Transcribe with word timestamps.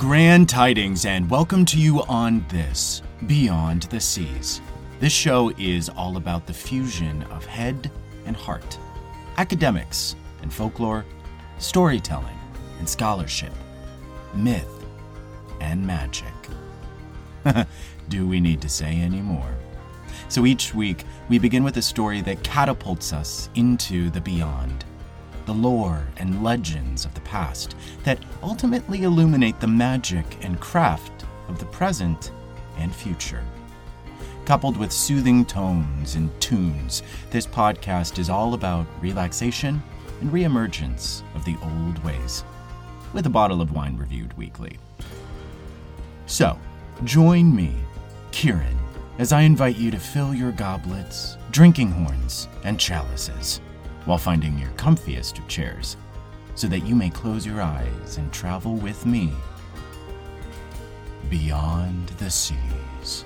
grand 0.00 0.48
tidings, 0.48 1.04
and 1.04 1.28
welcome 1.28 1.62
to 1.62 1.78
you 1.78 2.02
on 2.04 2.42
this 2.48 3.02
Beyond 3.26 3.82
the 3.82 4.00
Seas. 4.00 4.62
This 4.98 5.12
show 5.12 5.52
is 5.58 5.90
all 5.90 6.16
about 6.16 6.46
the 6.46 6.54
fusion 6.54 7.22
of 7.24 7.44
head 7.44 7.90
and 8.24 8.34
heart, 8.34 8.78
academics 9.36 10.16
and 10.40 10.50
folklore, 10.50 11.04
storytelling 11.58 12.38
and 12.78 12.88
scholarship, 12.88 13.52
myth 14.32 14.86
and 15.60 15.86
magic. 15.86 16.32
Do 18.08 18.26
we 18.26 18.40
need 18.40 18.62
to 18.62 18.70
say 18.70 18.94
any 18.94 19.20
more? 19.20 19.54
So 20.30 20.46
each 20.46 20.74
week, 20.74 21.04
we 21.28 21.38
begin 21.38 21.62
with 21.62 21.76
a 21.76 21.82
story 21.82 22.22
that 22.22 22.42
catapults 22.42 23.12
us 23.12 23.50
into 23.54 24.08
the 24.08 24.22
beyond 24.22 24.86
the 25.50 25.54
lore 25.56 26.06
and 26.18 26.44
legends 26.44 27.04
of 27.04 27.12
the 27.14 27.20
past 27.22 27.74
that 28.04 28.24
ultimately 28.40 29.02
illuminate 29.02 29.58
the 29.58 29.66
magic 29.66 30.24
and 30.42 30.60
craft 30.60 31.24
of 31.48 31.58
the 31.58 31.64
present 31.64 32.30
and 32.78 32.94
future. 32.94 33.42
Coupled 34.44 34.76
with 34.76 34.92
soothing 34.92 35.44
tones 35.44 36.14
and 36.14 36.30
tunes, 36.40 37.02
this 37.30 37.48
podcast 37.48 38.20
is 38.20 38.30
all 38.30 38.54
about 38.54 38.86
relaxation 39.00 39.82
and 40.20 40.30
reemergence 40.30 41.24
of 41.34 41.44
the 41.44 41.56
old 41.64 41.98
ways, 42.04 42.44
with 43.12 43.26
a 43.26 43.30
bottle 43.30 43.60
of 43.60 43.72
wine 43.72 43.96
reviewed 43.96 44.32
weekly. 44.38 44.78
So, 46.26 46.56
join 47.02 47.52
me, 47.52 47.74
Kieran, 48.30 48.78
as 49.18 49.32
I 49.32 49.40
invite 49.40 49.76
you 49.76 49.90
to 49.90 49.98
fill 49.98 50.32
your 50.32 50.52
goblets, 50.52 51.36
drinking 51.50 51.90
horns, 51.90 52.46
and 52.62 52.78
chalices 52.78 53.60
while 54.04 54.18
finding 54.18 54.58
your 54.58 54.70
comfiest 54.70 55.38
of 55.38 55.48
chairs 55.48 55.96
so 56.54 56.66
that 56.66 56.80
you 56.80 56.94
may 56.94 57.10
close 57.10 57.46
your 57.46 57.60
eyes 57.60 58.18
and 58.18 58.32
travel 58.32 58.74
with 58.74 59.06
me 59.06 59.32
beyond 61.28 62.08
the 62.18 62.30
seas. 62.30 63.24